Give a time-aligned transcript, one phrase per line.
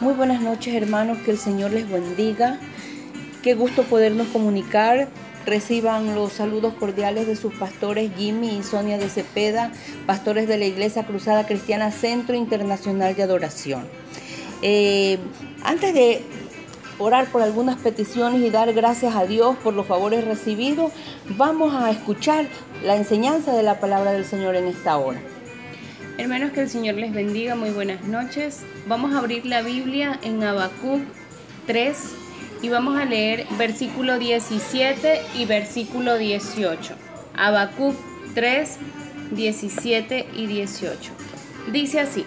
[0.00, 2.58] Muy buenas noches hermanos, que el Señor les bendiga.
[3.42, 5.08] Qué gusto podernos comunicar.
[5.44, 9.72] Reciban los saludos cordiales de sus pastores Jimmy y Sonia de Cepeda,
[10.06, 13.86] pastores de la Iglesia Cruzada Cristiana Centro Internacional de Adoración.
[14.62, 15.18] Eh,
[15.64, 16.22] antes de
[16.98, 20.92] orar por algunas peticiones y dar gracias a Dios por los favores recibidos,
[21.36, 22.46] vamos a escuchar
[22.82, 25.20] la enseñanza de la palabra del Señor en esta hora.
[26.20, 28.60] Hermanos, que el Señor les bendiga, muy buenas noches.
[28.86, 31.00] Vamos a abrir la Biblia en Habacuc
[31.66, 31.96] 3
[32.60, 36.94] y vamos a leer versículo 17 y versículo 18.
[37.34, 37.96] Habacuc
[38.34, 38.76] 3,
[39.30, 41.10] 17 y 18.
[41.72, 42.26] Dice así: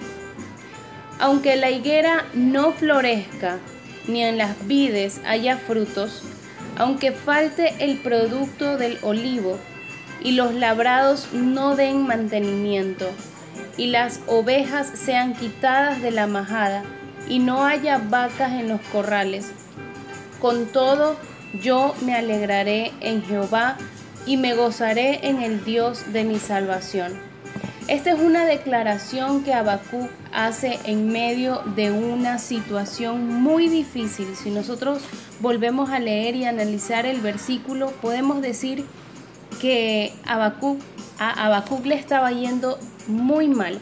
[1.19, 3.59] Aunque la higuera no florezca,
[4.07, 6.23] ni en las vides haya frutos,
[6.77, 9.59] aunque falte el producto del olivo,
[10.19, 13.05] y los labrados no den mantenimiento,
[13.77, 16.83] y las ovejas sean quitadas de la majada,
[17.27, 19.51] y no haya vacas en los corrales.
[20.39, 21.15] Con todo,
[21.61, 23.77] yo me alegraré en Jehová
[24.25, 27.13] y me gozaré en el Dios de mi salvación.
[27.87, 34.35] Esta es una declaración que Habacuc hace en medio de una situación muy difícil.
[34.35, 35.01] Si nosotros
[35.41, 38.85] volvemos a leer y analizar el versículo, podemos decir
[39.59, 40.79] que Habacuc,
[41.19, 43.79] a Habacuc le estaba yendo muy mal.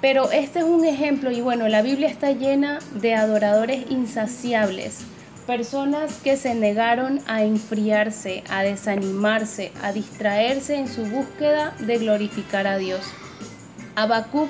[0.00, 5.00] Pero este es un ejemplo y bueno, la Biblia está llena de adoradores insaciables,
[5.46, 12.66] personas que se negaron a enfriarse, a desanimarse, a distraerse en su búsqueda de glorificar
[12.66, 13.02] a Dios.
[13.94, 14.48] Habacuc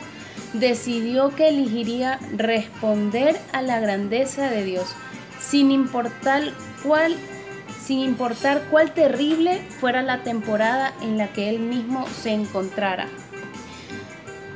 [0.53, 4.87] decidió que elegiría responder a la grandeza de Dios,
[5.41, 6.53] sin importar
[6.85, 7.17] cuál
[7.83, 13.09] sin importar cuál terrible fuera la temporada en la que él mismo se encontrara.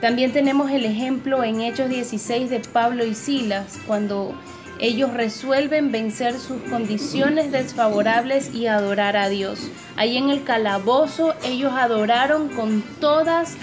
[0.05, 4.35] También tenemos el ejemplo en Hechos 16 de Pablo y Silas, cuando
[4.79, 9.71] ellos resuelven vencer sus condiciones desfavorables y adorar a Dios.
[9.97, 13.57] Ahí en el calabozo ellos adoraron con todas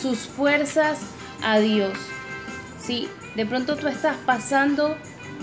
[0.00, 1.00] sus fuerzas
[1.42, 1.98] a Dios.
[2.80, 4.96] Si de pronto tú estás pasando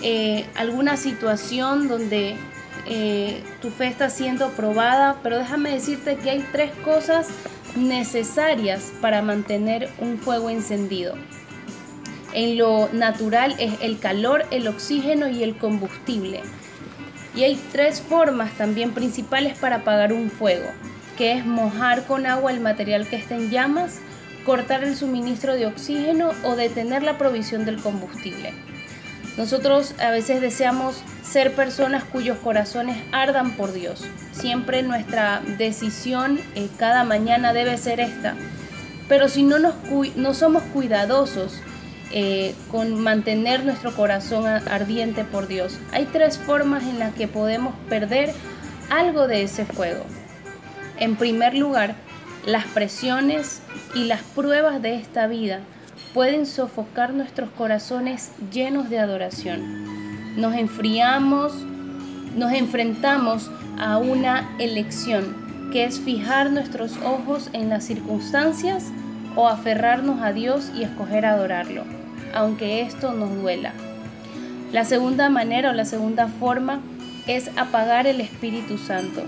[0.03, 2.38] eh, alguna situación donde
[2.85, 7.27] eh, tu fe está siendo probada, pero déjame decirte que hay tres cosas
[7.75, 11.16] necesarias para mantener un fuego encendido.
[12.34, 16.41] En lo natural es el calor, el oxígeno y el combustible.
[17.36, 20.69] Y hay tres formas también principales para apagar un fuego,
[21.18, 24.00] que es mojar con agua el material que está en llamas,
[24.46, 28.53] cortar el suministro de oxígeno o detener la provisión del combustible.
[29.38, 34.03] Nosotros a veces deseamos ser personas cuyos corazones ardan por Dios.
[34.31, 38.35] Siempre nuestra decisión eh, cada mañana debe ser esta.
[39.09, 39.75] Pero si no, nos
[40.16, 41.59] no somos cuidadosos
[42.12, 47.75] eh, con mantener nuestro corazón ardiente por Dios, hay tres formas en las que podemos
[47.90, 48.34] perder
[48.90, 50.06] algo de ese fuego.
[50.97, 51.95] En primer lugar,
[52.45, 53.62] las presiones
[53.94, 55.59] y las pruebas de esta vida
[56.15, 60.37] pueden sofocar nuestros corazones llenos de adoración.
[60.37, 61.51] Nos enfriamos,
[62.37, 65.35] nos enfrentamos a una elección,
[65.73, 68.93] que es fijar nuestros ojos en las circunstancias
[69.35, 71.83] o aferrarnos a Dios y escoger adorarlo,
[72.33, 73.73] aunque esto nos duela.
[74.71, 76.79] La segunda manera o la segunda forma
[77.27, 79.25] es apagar el Espíritu Santo.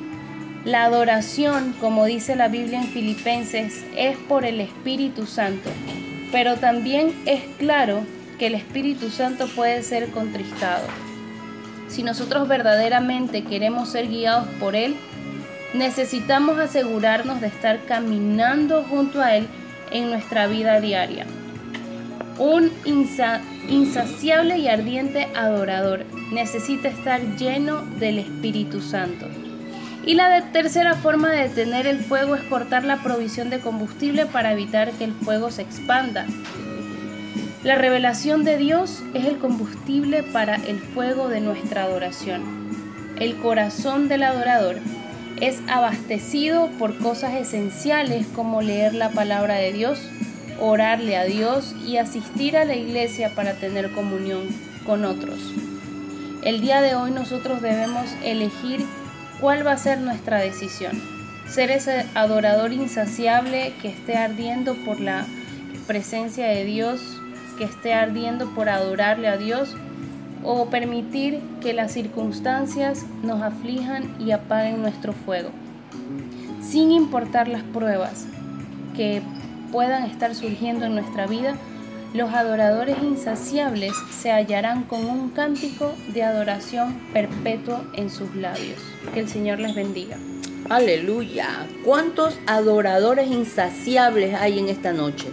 [0.64, 5.70] La adoración, como dice la Biblia en Filipenses, es por el Espíritu Santo.
[6.32, 8.04] Pero también es claro
[8.38, 10.86] que el Espíritu Santo puede ser contristado.
[11.88, 14.96] Si nosotros verdaderamente queremos ser guiados por Él,
[15.74, 19.48] necesitamos asegurarnos de estar caminando junto a Él
[19.92, 21.26] en nuestra vida diaria.
[22.38, 22.72] Un
[23.68, 29.28] insaciable y ardiente adorador necesita estar lleno del Espíritu Santo.
[30.08, 34.54] Y la tercera forma de detener el fuego es cortar la provisión de combustible para
[34.54, 36.26] evitar que el fuego se expanda.
[37.66, 42.42] La revelación de Dios es el combustible para el fuego de nuestra adoración.
[43.20, 44.78] El corazón del adorador
[45.42, 50.00] es abastecido por cosas esenciales como leer la palabra de Dios,
[50.62, 54.48] orarle a Dios y asistir a la iglesia para tener comunión
[54.86, 55.38] con otros.
[56.44, 58.86] El día de hoy nosotros debemos elegir
[59.40, 61.00] ¿Cuál va a ser nuestra decisión?
[61.48, 65.28] ¿Ser ese adorador insaciable que esté ardiendo por la
[65.86, 67.00] presencia de Dios,
[67.60, 69.76] que esté ardiendo por adorarle a Dios?
[70.44, 75.52] ¿O permitir que las circunstancias nos aflijan y apaguen nuestro fuego?
[76.60, 78.26] Sin importar las pruebas
[78.96, 79.22] que
[79.72, 81.54] puedan estar surgiendo en nuestra vida,
[82.14, 88.80] Los adoradores insaciables se hallarán con un cántico de adoración perpetuo en sus labios.
[89.14, 90.18] Que el Señor les bendiga.
[90.70, 91.68] Aleluya.
[91.84, 95.28] ¿Cuántos adoradores insaciables hay en esta noche?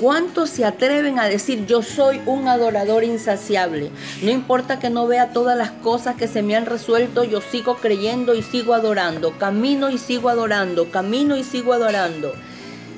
[0.00, 3.90] ¿Cuántos se atreven a decir yo soy un adorador insaciable?
[4.22, 7.76] No importa que no vea todas las cosas que se me han resuelto, yo sigo
[7.76, 9.36] creyendo y sigo adorando.
[9.38, 12.32] Camino y sigo adorando, camino y sigo adorando.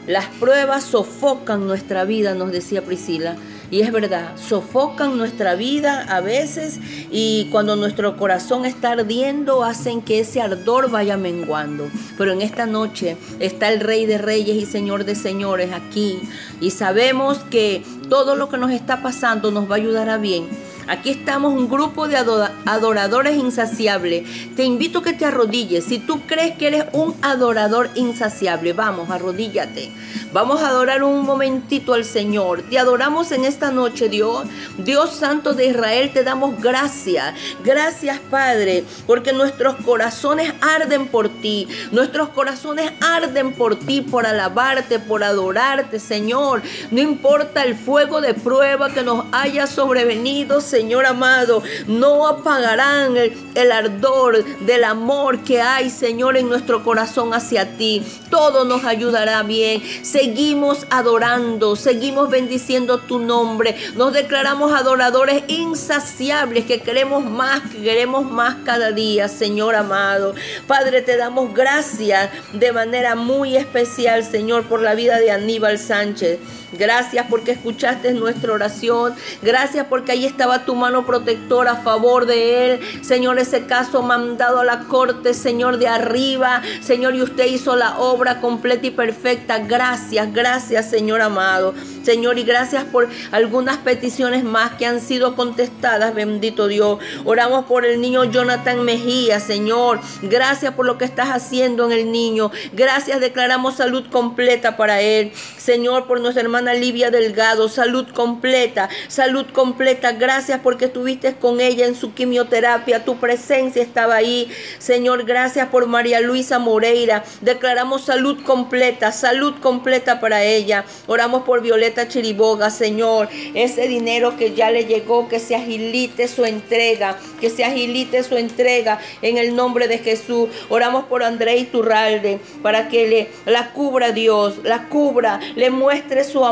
[0.06, 3.36] Las pruebas sofocan nuestra vida, nos decía Priscila.
[3.70, 6.80] Y es verdad, sofocan nuestra vida a veces
[7.12, 11.88] y cuando nuestro corazón está ardiendo hacen que ese ardor vaya menguando.
[12.18, 16.18] Pero en esta noche está el Rey de Reyes y Señor de Señores aquí
[16.60, 20.48] y sabemos que todo lo que nos está pasando nos va a ayudar a bien
[20.90, 24.24] Aquí estamos un grupo de adoradores insaciables.
[24.56, 25.84] Te invito a que te arrodilles.
[25.84, 29.92] Si tú crees que eres un adorador insaciable, vamos, arrodíllate.
[30.32, 32.62] Vamos a adorar un momentito al Señor.
[32.62, 34.48] Te adoramos en esta noche, Dios.
[34.78, 37.34] Dios Santo de Israel, te damos gracias.
[37.62, 41.68] Gracias, Padre, porque nuestros corazones arden por ti.
[41.92, 46.62] Nuestros corazones arden por ti, por alabarte, por adorarte, Señor.
[46.90, 50.79] No importa el fuego de prueba que nos haya sobrevenido, Señor.
[50.80, 57.76] Señor amado, no apagarán el, ardor del amor que hay, Señor, en nuestro corazón hacia
[57.76, 58.02] ti.
[58.30, 59.82] Todo nos ayudará bien.
[60.02, 63.76] Seguimos adorando, seguimos bendiciendo tu nombre.
[63.94, 70.34] Nos declaramos adoradores insaciables que queremos más, que queremos más cada día, Señor amado.
[70.66, 76.38] Padre, te damos gracias de manera muy especial, Señor, por la vida de Aníbal Sánchez.
[76.72, 79.14] Gracias porque escuchaste nuestra oración.
[79.42, 82.80] Gracias porque ahí estaba tu mano protectora a favor de él.
[83.02, 86.62] Señor, ese caso mandado a la corte, Señor, de arriba.
[86.80, 89.58] Señor, y usted hizo la obra completa y perfecta.
[89.58, 91.74] Gracias, gracias, Señor amado.
[92.02, 96.98] Señor, y gracias por algunas peticiones más que han sido contestadas, bendito Dios.
[97.24, 100.00] Oramos por el niño Jonathan Mejía, Señor.
[100.22, 102.50] Gracias por lo que estás haciendo en el niño.
[102.72, 105.32] Gracias, declaramos salud completa para él.
[105.58, 110.12] Señor, por nuestra hermana Livia Delgado, salud completa, salud completa.
[110.12, 113.04] Gracias porque estuviste con ella en su quimioterapia.
[113.04, 114.50] Tu presencia estaba ahí.
[114.78, 117.24] Señor, gracias por María Luisa Moreira.
[117.40, 120.84] Declaramos salud completa, salud completa para ella.
[121.06, 126.44] Oramos por Violeta Chiriboga, Señor, ese dinero que ya le llegó, que se agilite su
[126.44, 130.48] entrega, que se agilite su entrega en el nombre de Jesús.
[130.68, 136.44] Oramos por André Iturralde para que le la cubra Dios, la cubra, le muestre su
[136.44, 136.49] amor.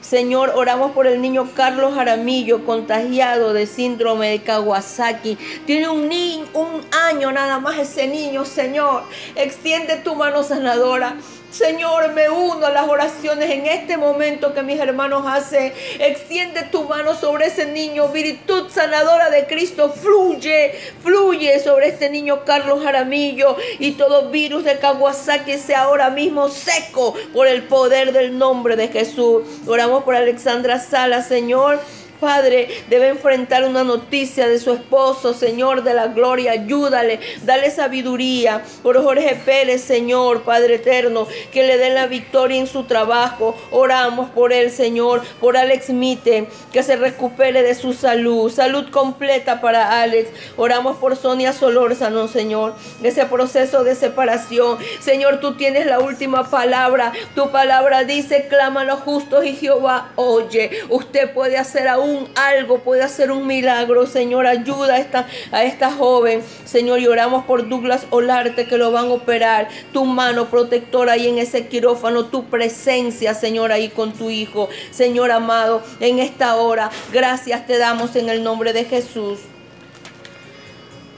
[0.00, 5.38] Señor, oramos por el niño Carlos Jaramillo, contagiado de síndrome de Kawasaki.
[5.66, 9.04] Tiene un, niño, un año nada más ese niño, Señor.
[9.34, 11.16] Extiende tu mano sanadora.
[11.54, 15.72] Señor, me uno a las oraciones en este momento que mis hermanos hacen.
[16.00, 18.08] Extiende tu mano sobre ese niño.
[18.08, 20.74] Virtud sanadora de Cristo fluye,
[21.04, 23.56] fluye sobre este niño Carlos Jaramillo.
[23.78, 28.88] Y todo virus de Kawasaki sea ahora mismo seco por el poder del nombre de
[28.88, 29.44] Jesús.
[29.68, 31.78] Oramos por Alexandra Sala, Señor.
[32.20, 38.62] Padre, debe enfrentar una noticia de su esposo, Señor de la gloria, ayúdale, dale sabiduría.
[38.82, 43.54] Por Jorge Pérez, Señor, Padre eterno, que le den la victoria en su trabajo.
[43.70, 49.60] Oramos por él, Señor, por Alex Mite, que se recupere de su salud, salud completa
[49.60, 50.30] para Alex.
[50.56, 54.78] Oramos por Sonia Solórzano, Señor, ese proceso de separación.
[55.00, 57.12] Señor, tú tienes la última palabra.
[57.34, 60.70] Tu palabra dice, clama a los justos y Jehová oye.
[60.88, 64.06] Usted puede hacer aún algo, puede hacer un milagro.
[64.06, 66.42] Señor, ayuda a esta, a esta joven.
[66.64, 69.68] Señor, y oramos por Douglas Olarte que lo van a operar.
[69.92, 74.68] Tu mano protectora ahí en ese quirófano, tu presencia, Señor, ahí con tu hijo.
[74.90, 79.40] Señor amado, en esta hora, gracias te damos en el nombre de Jesús.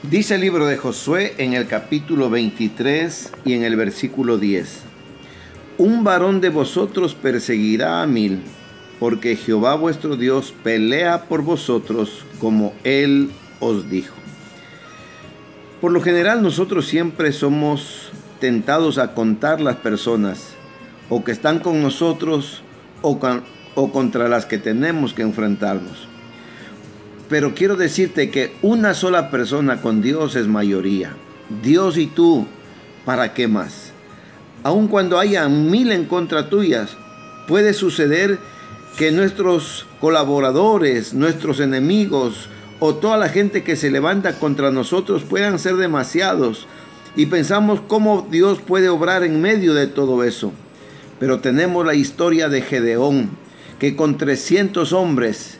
[0.03, 4.83] Dice el libro de Josué en el capítulo 23 y en el versículo 10.
[5.79, 8.41] Un varón de vosotros perseguirá a mil
[8.99, 14.15] porque Jehová vuestro Dios pelea por vosotros como Él os dijo.
[15.81, 20.55] Por lo general nosotros siempre somos tentados a contar las personas
[21.09, 22.63] o que están con nosotros
[23.01, 23.19] o,
[23.75, 26.07] o contra las que tenemos que enfrentarnos.
[27.29, 31.15] Pero quiero decirte que una sola persona con Dios es mayoría.
[31.61, 32.47] Dios y tú,
[33.05, 33.91] ¿para qué más?
[34.63, 36.97] Aun cuando haya mil en contra tuyas,
[37.47, 38.39] puede suceder
[38.97, 42.49] que nuestros colaboradores, nuestros enemigos
[42.79, 46.67] o toda la gente que se levanta contra nosotros puedan ser demasiados
[47.15, 50.51] y pensamos cómo Dios puede obrar en medio de todo eso.
[51.19, 53.29] Pero tenemos la historia de Gedeón,
[53.79, 55.59] que con 300 hombres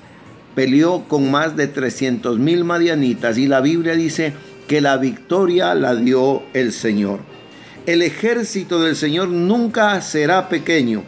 [0.56, 4.34] peleó con más de 300 mil madianitas y la Biblia dice
[4.68, 7.20] que la victoria la dio el Señor.
[7.86, 11.04] El ejército del Señor nunca será pequeño.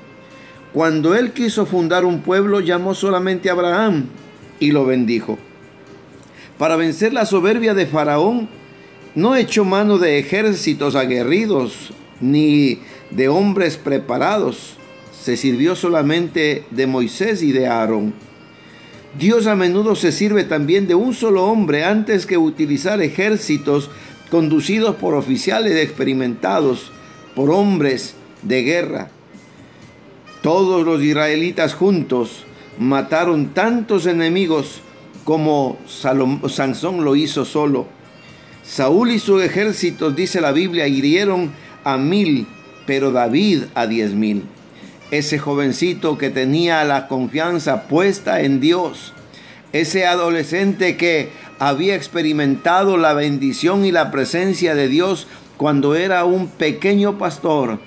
[0.74, 4.06] Cuando él quiso fundar un pueblo, llamó solamente a Abraham
[4.60, 5.40] y lo bendijo.
[6.60, 8.50] Para vencer la soberbia de Faraón,
[9.16, 14.76] no echó mano de ejércitos aguerridos ni de hombres preparados.
[15.20, 18.14] Se sirvió solamente de Moisés y de Aarón.
[19.18, 23.90] Dios a menudo se sirve también de un solo hombre antes que utilizar ejércitos
[24.30, 26.92] conducidos por oficiales experimentados,
[27.36, 29.10] por hombres de guerra.
[30.42, 32.46] Todos los israelitas juntos
[32.78, 34.82] mataron tantos enemigos
[35.26, 37.88] como Sansón lo hizo solo.
[38.64, 41.52] Saúl y su ejército, dice la Biblia, hirieron
[41.84, 42.48] a mil,
[42.86, 44.44] pero David a diez mil.
[45.12, 49.14] Ese jovencito que tenía la confianza puesta en Dios,
[49.74, 51.30] ese adolescente que
[51.60, 55.28] había experimentado la bendición y la presencia de Dios
[55.58, 57.80] cuando era un pequeño pastor,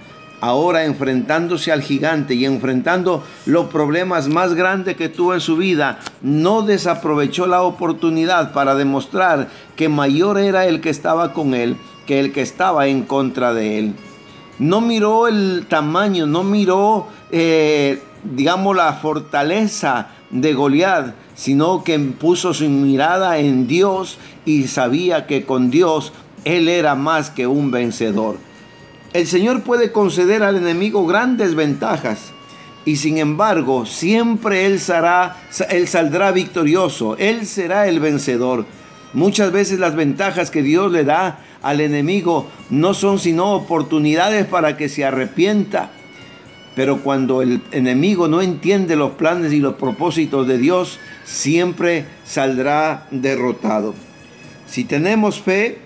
[0.43, 6.01] ahora enfrentándose al gigante y enfrentando los problemas más grandes que tuvo en su vida,
[6.21, 12.21] no desaprovechó la oportunidad para demostrar que mayor era el que estaba con él que
[12.21, 13.95] el que estaba en contra de él.
[14.59, 22.55] No miró el tamaño, no miró, eh, digamos, la fortaleza de Goliat, sino que puso
[22.55, 26.13] su mirada en Dios y sabía que con Dios
[26.45, 28.37] él era más que un vencedor.
[29.12, 32.33] El Señor puede conceder al enemigo grandes ventajas
[32.87, 38.64] y sin embargo siempre él, saldrá victorioso, él será el vencedor.
[39.12, 44.78] Muchas veces las ventajas que Dios le da al enemigo no son sino oportunidades para
[44.78, 45.90] que se arrepienta.
[46.75, 53.07] Pero cuando el enemigo no entiende los planes y los propósitos de Dios, siempre saldrá
[53.11, 53.95] derrotado.
[54.66, 55.81] Si tenemos fe,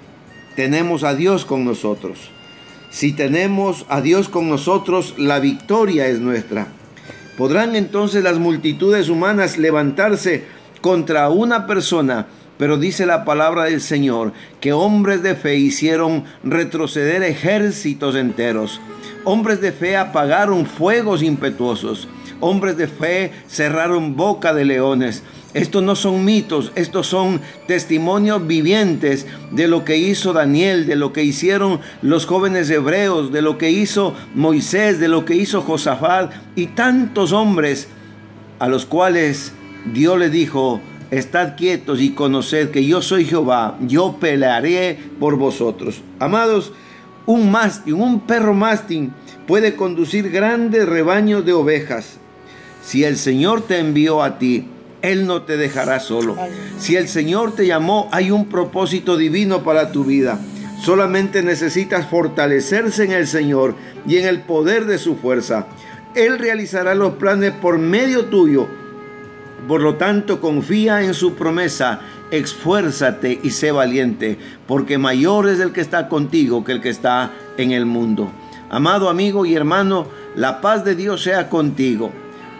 [0.54, 2.30] tenemos a Dios con nosotros.
[2.97, 6.69] Si tenemos a Dios con nosotros, la victoria es nuestra.
[7.37, 10.47] ¿Podrán entonces las multitudes humanas levantarse
[10.81, 12.26] contra una persona
[12.59, 18.81] pero dice la palabra del Señor que hombres de fe hicieron retroceder ejércitos enteros.
[19.25, 22.09] Hombres de fe apagaron fuegos impetuosos.
[22.41, 25.23] Hombres de fe cerraron boca de leones.
[25.57, 31.15] Estos no son mitos, estos son testimonios vivientes de lo que hizo Daniel, de lo
[31.15, 36.31] que hicieron los jóvenes hebreos, de lo que hizo Moisés, de lo que hizo Josafat
[36.57, 37.89] y tantos hombres
[38.59, 39.55] a los cuales
[39.95, 46.03] Dios le dijo, Estad quietos y conoced que yo soy Jehová, yo pelearé por vosotros.
[46.19, 46.75] Amados,
[47.25, 49.11] un mástil, un perro mástil
[49.47, 52.19] puede conducir grandes rebaños de ovejas.
[52.85, 54.69] Si el Señor te envió a ti,
[55.07, 56.37] Él no te dejará solo.
[56.79, 60.39] Si el Señor te llamó, hay un propósito divino para tu vida.
[60.83, 63.75] Solamente necesitas fortalecerse en el Señor
[64.07, 65.67] y en el poder de su fuerza.
[66.15, 68.69] Él realizará los planes por medio tuyo
[69.67, 75.73] por lo tanto, confía en su promesa, esfuérzate y sé valiente, porque mayor es el
[75.73, 78.31] que está contigo que el que está en el mundo.
[78.71, 82.13] Amado amigo y hermano, la paz de Dios sea contigo.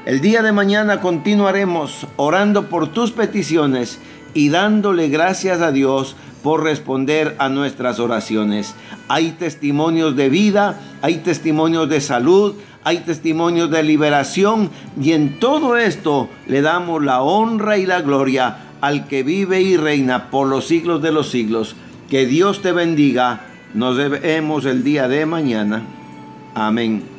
[0.07, 3.99] El día de mañana continuaremos orando por tus peticiones
[4.35, 8.77] y dándole gracias a Dios por responder a nuestras oraciones.
[9.09, 14.71] Hay testimonios de vida, hay testimonios de salud, hay testimonios de liberación
[15.03, 19.77] y en todo esto le damos la honra y la gloria al que vive y
[19.77, 21.75] reina por los siglos de los siglos.
[22.09, 23.41] Que Dios te bendiga.
[23.75, 25.83] Nos vemos el día de mañana.
[26.55, 27.16] Amén.